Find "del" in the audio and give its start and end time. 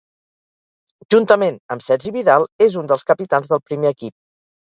3.53-3.65